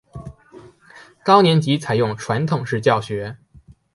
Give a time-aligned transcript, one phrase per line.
[1.23, 3.37] 高年级采用传统式教学。